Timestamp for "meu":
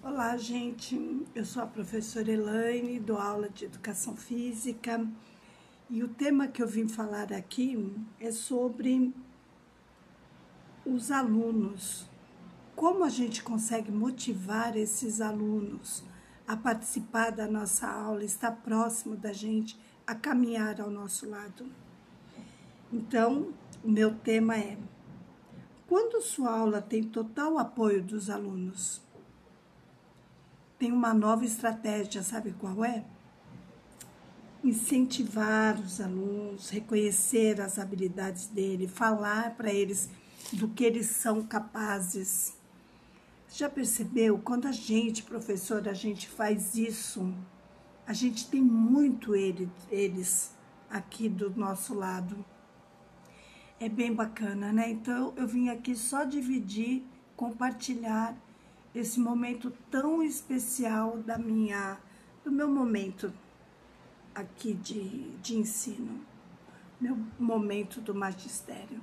23.90-24.14, 62.50-62.68, 67.00-67.16